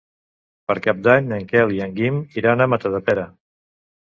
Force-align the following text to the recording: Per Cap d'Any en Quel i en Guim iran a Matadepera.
Per 0.71 0.75
Cap 0.87 1.03
d'Any 1.07 1.29
en 1.37 1.45
Quel 1.51 1.75
i 1.75 1.83
en 1.89 1.93
Guim 2.01 2.19
iran 2.43 2.67
a 2.67 2.69
Matadepera. 2.73 3.29